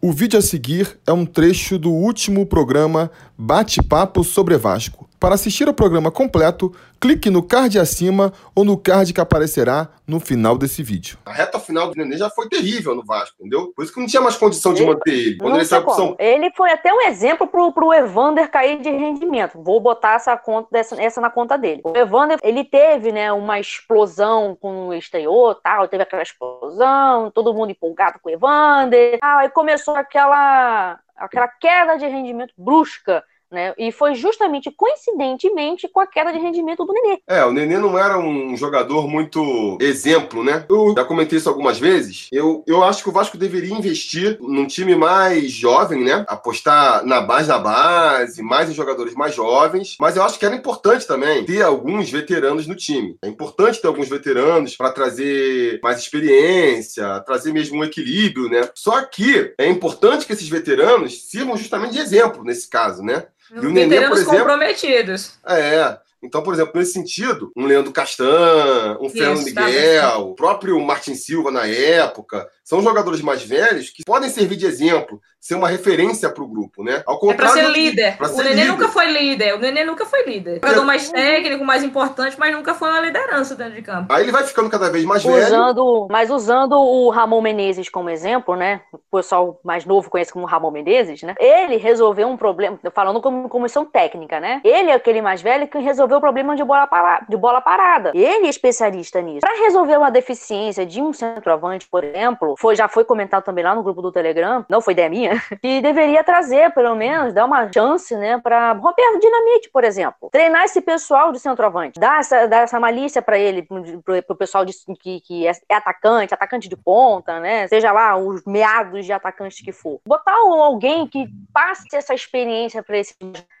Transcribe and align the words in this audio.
O 0.00 0.12
vídeo 0.12 0.38
a 0.38 0.42
seguir 0.42 0.96
é 1.04 1.12
um 1.12 1.26
trecho 1.26 1.76
do 1.76 1.90
último 1.90 2.46
programa 2.46 3.10
Bate-Papo 3.36 4.22
sobre 4.22 4.56
Vasco. 4.56 5.07
Para 5.20 5.34
assistir 5.34 5.66
ao 5.66 5.74
programa 5.74 6.12
completo, 6.12 6.72
clique 7.00 7.28
no 7.28 7.42
card 7.42 7.78
acima 7.78 8.32
ou 8.54 8.64
no 8.64 8.76
card 8.78 9.12
que 9.12 9.20
aparecerá 9.20 9.88
no 10.06 10.20
final 10.20 10.56
desse 10.56 10.82
vídeo. 10.82 11.18
A 11.26 11.32
reta 11.32 11.58
final 11.58 11.88
do 11.88 11.96
Nenê 11.96 12.16
já 12.16 12.30
foi 12.30 12.48
terrível 12.48 12.94
no 12.94 13.04
Vasco, 13.04 13.36
entendeu? 13.40 13.72
Por 13.74 13.84
isso 13.84 13.92
que 13.92 13.98
não 13.98 14.06
tinha 14.06 14.22
mais 14.22 14.36
condição 14.36 14.72
de 14.72 14.82
Ele- 14.82 14.92
manter 14.92 15.10
ele. 15.12 15.36
Quando 15.38 15.56
ele 15.56 15.64
saiu. 15.64 15.88
São 15.90 16.16
Ele 16.18 16.50
foi 16.56 16.70
até 16.70 16.92
um 16.92 17.00
exemplo 17.02 17.46
pro, 17.46 17.72
pro 17.72 17.92
Evander 17.92 18.48
cair 18.48 18.80
de 18.80 18.90
rendimento. 18.90 19.60
Vou 19.60 19.80
botar 19.80 20.14
essa 20.14 20.36
conta 20.36 20.68
dessa, 20.70 21.00
essa 21.02 21.20
na 21.20 21.30
conta 21.30 21.58
dele. 21.58 21.80
O 21.84 21.96
Evander, 21.96 22.38
ele 22.42 22.64
teve, 22.64 23.10
né, 23.10 23.32
uma 23.32 23.58
explosão 23.58 24.56
quando 24.60 24.94
estreou, 24.94 25.54
tal, 25.54 25.88
teve 25.88 26.02
aquela 26.04 26.22
explosão, 26.22 27.30
todo 27.30 27.52
mundo 27.54 27.70
empolgado 27.70 28.18
com 28.20 28.28
o 28.28 28.32
Evander. 28.32 29.18
Ah, 29.20 29.38
aí 29.40 29.48
começou 29.48 29.94
aquela 29.96 30.98
aquela 31.16 31.48
queda 31.48 31.96
de 31.96 32.06
rendimento 32.06 32.54
brusca, 32.56 33.24
né? 33.50 33.74
E 33.78 33.90
foi 33.90 34.14
justamente 34.14 34.70
coincidentemente 34.70 35.88
com 35.88 36.00
a 36.00 36.06
queda 36.06 36.32
de 36.32 36.38
rendimento 36.38 36.84
do 36.84 36.92
Nenê. 36.92 37.18
É, 37.26 37.44
o 37.44 37.52
Nenê 37.52 37.78
não 37.78 37.98
era 37.98 38.18
um 38.18 38.56
jogador 38.56 39.08
muito 39.08 39.78
exemplo, 39.80 40.44
né? 40.44 40.64
Eu 40.68 40.94
já 40.96 41.04
comentei 41.04 41.38
isso 41.38 41.48
algumas 41.48 41.78
vezes. 41.78 42.28
Eu, 42.32 42.62
eu 42.66 42.84
acho 42.84 43.02
que 43.02 43.08
o 43.08 43.12
Vasco 43.12 43.38
deveria 43.38 43.74
investir 43.74 44.38
num 44.40 44.66
time 44.66 44.94
mais 44.94 45.50
jovem, 45.50 46.04
né? 46.04 46.24
Apostar 46.28 47.04
na 47.04 47.20
base 47.20 47.48
da 47.48 47.58
base, 47.58 48.42
mais 48.42 48.70
em 48.70 48.74
jogadores 48.74 49.14
mais 49.14 49.34
jovens. 49.34 49.96
Mas 50.00 50.16
eu 50.16 50.22
acho 50.22 50.38
que 50.38 50.46
era 50.46 50.54
importante 50.54 51.06
também 51.06 51.44
ter 51.44 51.62
alguns 51.62 52.10
veteranos 52.10 52.66
no 52.66 52.74
time. 52.74 53.16
É 53.22 53.28
importante 53.28 53.80
ter 53.80 53.86
alguns 53.86 54.08
veteranos 54.08 54.76
para 54.76 54.92
trazer 54.92 55.80
mais 55.82 55.98
experiência, 55.98 57.20
trazer 57.20 57.52
mesmo 57.52 57.78
um 57.78 57.84
equilíbrio, 57.84 58.48
né? 58.48 58.68
Só 58.74 59.02
que 59.02 59.54
é 59.58 59.68
importante 59.68 60.26
que 60.26 60.32
esses 60.32 60.48
veteranos 60.48 61.28
sirvam 61.30 61.56
justamente 61.56 61.92
de 61.92 62.00
exemplo 62.00 62.44
nesse 62.44 62.68
caso, 62.68 63.02
né? 63.02 63.26
E 63.50 63.58
o 63.58 63.70
Nenê, 63.70 64.08
por 64.08 64.16
exemplo- 64.18 64.38
comprometidos. 64.38 65.32
É. 65.46 65.98
Então, 66.22 66.42
por 66.42 66.52
exemplo, 66.54 66.72
nesse 66.74 66.92
sentido, 66.92 67.52
um 67.56 67.64
Leandro 67.66 67.92
Castan, 67.92 68.98
um 69.00 69.08
Fernando 69.08 69.38
Isso, 69.46 69.54
tá 69.54 69.64
Miguel, 69.66 70.20
o 70.30 70.34
próprio 70.34 70.80
Martin 70.80 71.14
Silva 71.14 71.50
na 71.50 71.66
época, 71.66 72.48
são 72.64 72.82
jogadores 72.82 73.20
mais 73.22 73.42
velhos 73.42 73.90
que 73.90 74.04
podem 74.04 74.28
servir 74.28 74.56
de 74.56 74.66
exemplo, 74.66 75.20
ser 75.40 75.54
uma 75.54 75.68
referência 75.68 76.28
para 76.28 76.42
o 76.42 76.48
grupo, 76.48 76.82
né? 76.82 77.02
Ao 77.06 77.16
É 77.16 77.18
contrário, 77.20 77.54
ser 77.54 77.68
líder. 77.70 78.16
pra 78.16 78.26
o 78.26 78.30
ser 78.30 78.42
Nenê 78.42 78.54
líder. 78.62 78.68
nunca 78.72 78.88
foi 78.88 79.06
líder. 79.06 79.54
O 79.54 79.58
Nenê 79.58 79.84
nunca 79.84 80.04
foi 80.04 80.24
líder. 80.24 80.60
Jogador 80.62 80.84
mais 80.84 81.08
técnico, 81.10 81.64
mais 81.64 81.84
importante, 81.84 82.36
mas 82.38 82.52
nunca 82.54 82.74
foi 82.74 82.88
uma 82.90 83.00
liderança 83.00 83.54
dentro 83.54 83.74
de 83.74 83.82
campo. 83.82 84.12
Aí 84.12 84.22
ele 84.24 84.32
vai 84.32 84.44
ficando 84.44 84.68
cada 84.68 84.90
vez 84.90 85.04
mais 85.04 85.22
velho. 85.22 85.46
Usando, 85.46 86.08
mas 86.10 86.30
usando 86.30 86.72
o 86.72 87.08
Ramon 87.10 87.40
Menezes 87.40 87.88
como 87.88 88.10
exemplo, 88.10 88.56
né? 88.56 88.80
O 88.92 89.16
pessoal 89.16 89.60
mais 89.64 89.84
novo 89.84 90.10
conhece 90.10 90.32
como 90.32 90.44
Ramon 90.46 90.70
Menezes, 90.72 91.22
né? 91.22 91.34
Ele 91.38 91.76
resolveu 91.76 92.26
um 92.28 92.36
problema, 92.36 92.78
falando 92.92 93.20
como 93.20 93.48
comissão 93.48 93.84
técnica, 93.84 94.40
né? 94.40 94.60
Ele 94.64 94.90
é 94.90 94.94
aquele 94.94 95.22
mais 95.22 95.40
velho 95.40 95.68
que 95.68 95.78
resolveu 95.78 96.07
o 96.16 96.20
problema 96.20 96.54
de 96.56 96.64
bola, 96.64 96.86
para- 96.86 97.24
de 97.28 97.36
bola 97.36 97.60
parada. 97.60 98.10
Ele 98.14 98.46
é 98.46 98.48
especialista 98.48 99.20
nisso. 99.20 99.40
Para 99.40 99.58
resolver 99.64 99.96
uma 99.96 100.10
deficiência 100.10 100.84
de 100.86 101.00
um 101.02 101.12
centroavante, 101.12 101.88
por 101.88 102.04
exemplo, 102.04 102.54
foi, 102.58 102.74
já 102.76 102.88
foi 102.88 103.04
comentado 103.04 103.44
também 103.44 103.64
lá 103.64 103.74
no 103.74 103.82
grupo 103.82 104.02
do 104.02 104.12
Telegram, 104.12 104.64
não 104.68 104.80
foi 104.80 104.92
ideia 104.92 105.08
minha, 105.08 105.30
que 105.62 105.80
deveria 105.80 106.22
trazer, 106.24 106.72
pelo 106.72 106.94
menos, 106.94 107.32
dar 107.32 107.44
uma 107.44 107.70
chance, 107.72 108.14
né, 108.16 108.38
para 108.38 108.72
Roberto 108.72 109.20
Dinamite, 109.20 109.70
por 109.72 109.84
exemplo. 109.84 110.28
Treinar 110.30 110.64
esse 110.64 110.80
pessoal 110.80 111.32
de 111.32 111.38
centroavante, 111.40 111.98
dar 111.98 112.20
essa, 112.20 112.46
dar 112.46 112.62
essa 112.62 112.78
malícia 112.80 113.20
para 113.22 113.38
ele, 113.38 113.62
pro, 113.62 113.82
pro 114.22 114.36
pessoal 114.36 114.64
de- 114.64 114.72
que, 115.00 115.20
que 115.20 115.46
é, 115.46 115.52
é 115.68 115.74
atacante, 115.74 116.34
atacante 116.34 116.68
de 116.68 116.76
ponta, 116.76 117.40
né, 117.40 117.66
seja 117.68 117.92
lá 117.92 118.16
os 118.16 118.44
meados 118.44 119.04
de 119.04 119.12
atacante 119.12 119.62
que 119.62 119.72
for. 119.72 120.00
Botar 120.06 120.34
alguém 120.34 121.06
que 121.06 121.26
passe 121.52 121.84
essa 121.94 122.14
experiência 122.14 122.82
para 122.82 122.98
esse. 122.98 123.14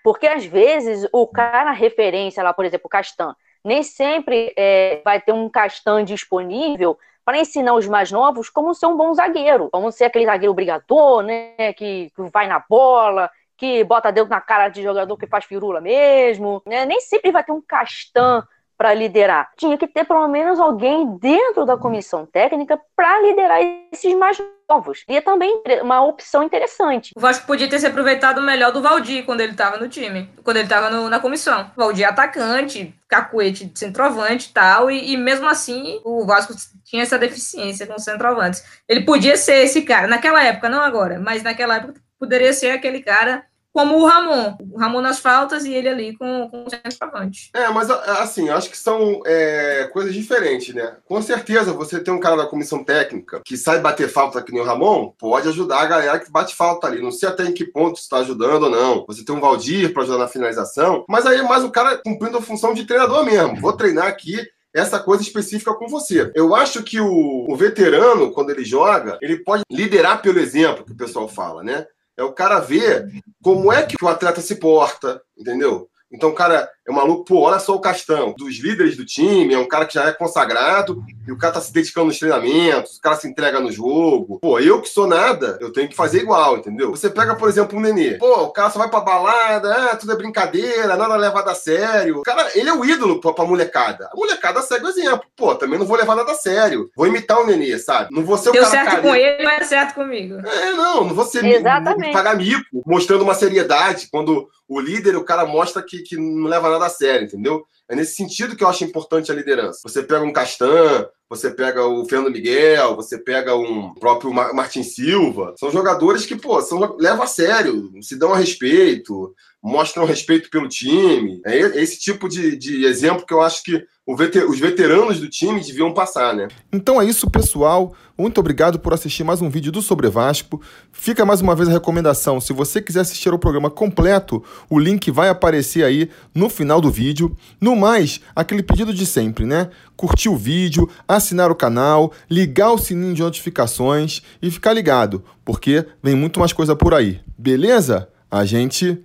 Porque 0.04 0.26
às 0.26 0.44
vezes 0.44 1.06
o 1.12 1.26
cara 1.26 1.70
referência 1.72 2.37
lá, 2.42 2.52
por 2.52 2.64
exemplo, 2.64 2.88
Castan, 2.88 3.34
nem 3.64 3.82
sempre 3.82 4.52
é, 4.56 5.00
vai 5.04 5.20
ter 5.20 5.32
um 5.32 5.48
Castan 5.48 6.04
disponível 6.04 6.98
para 7.24 7.38
ensinar 7.38 7.74
os 7.74 7.86
mais 7.86 8.10
novos 8.10 8.48
como 8.48 8.74
ser 8.74 8.86
um 8.86 8.96
bom 8.96 9.12
zagueiro, 9.12 9.68
como 9.70 9.92
ser 9.92 10.04
aquele 10.04 10.24
zagueiro 10.24 10.54
brigador, 10.54 11.22
né, 11.22 11.72
que, 11.74 12.10
que 12.14 12.22
vai 12.32 12.46
na 12.46 12.64
bola, 12.66 13.30
que 13.56 13.84
bota 13.84 14.10
dedo 14.12 14.30
na 14.30 14.40
cara 14.40 14.68
de 14.68 14.82
jogador 14.82 15.16
que 15.16 15.26
faz 15.26 15.44
firula 15.44 15.80
mesmo, 15.80 16.62
né? 16.64 16.86
Nem 16.86 17.00
sempre 17.00 17.32
vai 17.32 17.42
ter 17.42 17.52
um 17.52 17.60
Castan 17.60 18.46
para 18.78 18.94
liderar. 18.94 19.50
Tinha 19.56 19.76
que 19.76 19.88
ter 19.88 20.04
pelo 20.04 20.28
menos 20.28 20.60
alguém 20.60 21.18
dentro 21.18 21.66
da 21.66 21.76
comissão 21.76 22.24
técnica 22.24 22.80
para 22.94 23.20
liderar 23.22 23.58
esses 23.92 24.14
mais 24.14 24.38
novos. 24.70 25.04
E 25.08 25.16
é 25.16 25.20
também 25.20 25.62
uma 25.82 26.04
opção 26.04 26.44
interessante. 26.44 27.12
O 27.16 27.20
Vasco 27.20 27.46
podia 27.46 27.68
ter 27.68 27.80
se 27.80 27.86
aproveitado 27.86 28.40
melhor 28.40 28.70
do 28.70 28.80
Valdir 28.80 29.24
quando 29.24 29.40
ele 29.40 29.54
tava 29.54 29.78
no 29.78 29.88
time, 29.88 30.30
quando 30.44 30.58
ele 30.58 30.68
tava 30.68 30.90
no- 30.90 31.08
na 31.10 31.18
comissão. 31.18 31.72
O 31.76 31.80
Valdir 31.80 32.04
é 32.04 32.08
atacante, 32.08 32.94
cacuete 33.08 33.70
centroavante 33.74 34.52
tal, 34.52 34.90
e, 34.90 35.12
e 35.12 35.16
mesmo 35.16 35.48
assim 35.48 36.00
o 36.04 36.24
Vasco 36.24 36.54
tinha 36.84 37.02
essa 37.02 37.18
deficiência 37.18 37.86
com 37.86 37.98
centroavantes. 37.98 38.62
Ele 38.88 39.04
podia 39.04 39.36
ser 39.36 39.64
esse 39.64 39.82
cara, 39.82 40.06
naquela 40.06 40.44
época, 40.44 40.68
não 40.68 40.80
agora, 40.80 41.18
mas 41.18 41.42
naquela 41.42 41.76
época 41.76 41.94
poderia 42.18 42.52
ser 42.52 42.70
aquele 42.70 43.00
cara 43.02 43.44
como 43.78 43.96
o 43.96 44.04
Ramon. 44.04 44.56
O 44.72 44.76
Ramon 44.76 45.00
nas 45.00 45.20
faltas 45.20 45.64
e 45.64 45.72
ele 45.72 45.88
ali 45.88 46.16
com, 46.16 46.48
com 46.50 46.64
o 46.64 46.68
centroavante. 46.68 47.48
É, 47.54 47.68
mas 47.68 47.88
assim, 47.88 48.48
acho 48.48 48.68
que 48.70 48.76
são 48.76 49.22
é, 49.24 49.88
coisas 49.92 50.12
diferentes, 50.12 50.74
né? 50.74 50.96
Com 51.04 51.22
certeza, 51.22 51.72
você 51.72 52.00
tem 52.00 52.12
um 52.12 52.18
cara 52.18 52.34
da 52.34 52.46
comissão 52.46 52.82
técnica 52.82 53.40
que 53.44 53.56
sai 53.56 53.78
bater 53.78 54.08
falta 54.08 54.42
que 54.42 54.50
nem 54.50 54.60
o 54.60 54.64
Ramon, 54.64 55.12
pode 55.16 55.46
ajudar 55.46 55.78
a 55.78 55.86
galera 55.86 56.18
que 56.18 56.28
bate 56.28 56.56
falta 56.56 56.88
ali. 56.88 57.00
Não 57.00 57.12
sei 57.12 57.28
até 57.28 57.44
em 57.44 57.52
que 57.52 57.64
ponto 57.64 58.00
está 58.00 58.16
ajudando 58.16 58.64
ou 58.64 58.70
não. 58.70 59.04
Você 59.06 59.24
tem 59.24 59.32
um 59.32 59.40
Valdir 59.40 59.92
para 59.92 60.02
ajudar 60.02 60.18
na 60.18 60.26
finalização, 60.26 61.04
mas 61.08 61.24
aí 61.24 61.38
é 61.38 61.42
mais 61.42 61.62
o 61.62 61.70
cara 61.70 61.98
cumprindo 61.98 62.36
a 62.36 62.42
função 62.42 62.74
de 62.74 62.84
treinador 62.84 63.24
mesmo. 63.24 63.60
Vou 63.60 63.72
treinar 63.72 64.08
aqui 64.08 64.44
essa 64.74 64.98
coisa 64.98 65.22
específica 65.22 65.72
com 65.74 65.86
você. 65.86 66.32
Eu 66.34 66.52
acho 66.52 66.82
que 66.82 67.00
o, 67.00 67.46
o 67.48 67.56
veterano, 67.56 68.32
quando 68.32 68.50
ele 68.50 68.64
joga, 68.64 69.18
ele 69.22 69.38
pode 69.38 69.62
liderar 69.70 70.20
pelo 70.20 70.40
exemplo 70.40 70.84
que 70.84 70.92
o 70.92 70.96
pessoal 70.96 71.28
fala, 71.28 71.62
né? 71.62 71.86
É 72.18 72.22
o 72.24 72.32
cara 72.32 72.58
ver 72.58 73.08
como 73.40 73.72
é 73.72 73.86
que 73.86 73.94
o 74.02 74.08
atleta 74.08 74.40
se 74.40 74.56
porta, 74.56 75.22
entendeu? 75.38 75.88
Então 76.10 76.34
cara 76.34 76.68
é 76.90 76.94
maluco, 76.94 77.24
pô, 77.24 77.40
olha 77.40 77.58
só 77.58 77.74
o 77.74 77.80
Castão, 77.80 78.34
dos 78.36 78.58
líderes 78.58 78.96
do 78.96 79.04
time, 79.04 79.54
é 79.54 79.58
um 79.58 79.68
cara 79.68 79.84
que 79.86 79.94
já 79.94 80.04
é 80.06 80.12
consagrado, 80.12 81.02
e 81.26 81.32
o 81.32 81.36
cara 81.36 81.54
tá 81.54 81.60
se 81.60 81.72
dedicando 81.72 82.06
nos 82.06 82.18
treinamentos, 82.18 82.96
o 82.96 83.00
cara 83.00 83.16
se 83.16 83.28
entrega 83.28 83.60
no 83.60 83.70
jogo. 83.70 84.38
Pô, 84.40 84.58
eu 84.58 84.80
que 84.80 84.88
sou 84.88 85.06
nada, 85.06 85.58
eu 85.60 85.72
tenho 85.72 85.88
que 85.88 85.96
fazer 85.96 86.20
igual, 86.20 86.56
entendeu? 86.56 86.90
Você 86.90 87.10
pega, 87.10 87.34
por 87.34 87.48
exemplo, 87.48 87.78
um 87.78 87.80
Nenê. 87.82 88.14
Pô, 88.14 88.44
o 88.44 88.50
cara 88.50 88.70
só 88.70 88.78
vai 88.78 88.88
pra 88.88 89.00
balada, 89.00 89.72
ah, 89.74 89.96
tudo 89.96 90.12
é 90.12 90.16
brincadeira, 90.16 90.96
nada 90.96 91.14
é 91.14 91.18
levado 91.18 91.48
a 91.48 91.54
sério. 91.54 92.18
O 92.18 92.22
cara, 92.22 92.48
ele 92.54 92.68
é 92.68 92.72
o 92.72 92.84
ídolo 92.84 93.20
pra, 93.20 93.32
pra 93.32 93.44
molecada. 93.44 94.08
A 94.12 94.16
molecada 94.16 94.62
segue 94.62 94.86
o 94.86 94.88
exemplo. 94.88 95.26
Pô, 95.36 95.54
também 95.54 95.78
não 95.78 95.86
vou 95.86 95.96
levar 95.96 96.16
nada 96.16 96.32
a 96.32 96.34
sério. 96.34 96.90
Vou 96.96 97.06
imitar 97.06 97.38
o 97.38 97.46
Nenê, 97.46 97.78
sabe? 97.78 98.08
Não 98.10 98.24
vou 98.24 98.38
ser 98.38 98.50
o 98.50 98.52
Deu 98.52 98.62
cara 98.62 98.74
certo 98.74 98.86
careta. 98.86 99.08
com 99.08 99.14
ele, 99.14 99.44
mas 99.44 99.60
é 99.60 99.64
certo 99.64 99.94
comigo. 99.94 100.34
É, 100.46 100.72
não, 100.72 101.04
não 101.04 101.14
vou 101.14 101.24
ser 101.24 101.44
Exatamente. 101.44 102.12
pagar 102.12 102.36
mico, 102.36 102.82
mostrando 102.86 103.22
uma 103.22 103.34
seriedade, 103.34 104.08
quando 104.10 104.48
o 104.68 104.80
líder, 104.80 105.16
o 105.16 105.24
cara 105.24 105.46
mostra 105.46 105.82
que, 105.82 106.02
que 106.02 106.16
não 106.16 106.46
leva 106.46 106.68
nada 106.70 106.77
a 106.86 106.90
sério, 106.90 107.26
entendeu? 107.26 107.64
É 107.88 107.96
nesse 107.96 108.14
sentido 108.16 108.54
que 108.54 108.62
eu 108.62 108.68
acho 108.68 108.84
importante 108.84 109.32
a 109.32 109.34
liderança. 109.34 109.80
Você 109.82 110.02
pega 110.02 110.22
um 110.24 110.32
Castan, 110.32 111.06
você 111.28 111.50
pega 111.50 111.86
o 111.86 112.04
Fernando 112.06 112.32
Miguel, 112.32 112.94
você 112.96 113.18
pega 113.18 113.56
um 113.56 113.94
próprio 113.94 114.32
Ma- 114.32 114.52
Martin 114.52 114.82
Silva. 114.82 115.54
São 115.58 115.70
jogadores 115.70 116.26
que, 116.26 116.36
pô, 116.36 116.60
são, 116.60 116.96
levam 116.98 117.22
a 117.22 117.26
sério, 117.26 117.90
se 118.02 118.16
dão 118.16 118.32
a 118.32 118.36
respeito, 118.36 119.34
mostram 119.62 120.04
respeito 120.04 120.50
pelo 120.50 120.68
time. 120.68 121.40
É 121.44 121.58
esse 121.82 121.98
tipo 121.98 122.28
de, 122.28 122.56
de 122.56 122.84
exemplo 122.84 123.26
que 123.26 123.34
eu 123.34 123.40
acho 123.40 123.62
que 123.62 123.84
o 124.06 124.16
vete- 124.16 124.38
os 124.44 124.58
veteranos 124.58 125.20
do 125.20 125.28
time 125.28 125.60
deviam 125.60 125.92
passar, 125.92 126.34
né? 126.34 126.48
Então 126.72 127.00
é 127.00 127.04
isso, 127.04 127.28
pessoal. 127.30 127.94
Muito 128.16 128.38
obrigado 128.38 128.78
por 128.78 128.94
assistir 128.94 129.22
mais 129.22 129.42
um 129.42 129.50
vídeo 129.50 129.70
do 129.70 129.82
Sobre 129.82 130.08
Vasco. 130.08 130.62
Fica 130.90 131.26
mais 131.26 131.40
uma 131.42 131.54
vez 131.54 131.68
a 131.68 131.72
recomendação: 131.72 132.40
se 132.40 132.52
você 132.52 132.80
quiser 132.80 133.00
assistir 133.00 133.30
ao 133.30 133.38
programa 133.38 133.68
completo, 133.70 134.42
o 134.70 134.78
link 134.78 135.10
vai 135.10 135.28
aparecer 135.28 135.84
aí 135.84 136.08
no 136.34 136.48
final 136.48 136.80
do 136.80 136.90
vídeo. 136.90 137.36
No 137.60 137.76
mais, 137.76 138.20
aquele 138.34 138.62
pedido 138.62 138.94
de 138.94 139.04
sempre, 139.04 139.44
né? 139.44 139.68
Curtir 139.96 140.30
o 140.30 140.36
vídeo, 140.36 140.88
assinar 141.06 141.50
o 141.50 141.54
canal, 141.54 142.12
ligar 142.30 142.72
o 142.72 142.78
sininho 142.78 143.14
de 143.14 143.22
notificações 143.22 144.22
e 144.40 144.50
ficar 144.50 144.72
ligado, 144.72 145.22
porque 145.44 145.84
vem 146.02 146.14
muito 146.14 146.40
mais 146.40 146.52
coisa 146.52 146.74
por 146.74 146.94
aí. 146.94 147.20
Beleza? 147.36 148.08
A 148.30 148.44
gente 148.44 149.04